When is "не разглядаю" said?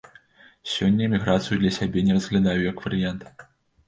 2.07-2.59